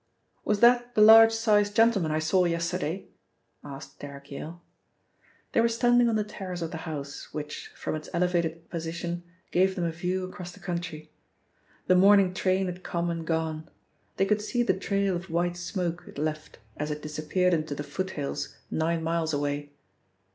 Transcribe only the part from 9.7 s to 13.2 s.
them a view across the country. The morning train had come